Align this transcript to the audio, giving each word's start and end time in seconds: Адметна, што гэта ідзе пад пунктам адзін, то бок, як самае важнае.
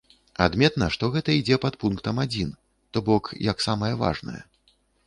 Адметна, 0.45 0.87
што 0.95 1.09
гэта 1.17 1.35
ідзе 1.41 1.59
пад 1.67 1.77
пунктам 1.85 2.15
адзін, 2.27 2.49
то 2.91 2.97
бок, 3.13 3.33
як 3.53 3.57
самае 3.69 3.97
важнае. 4.07 4.43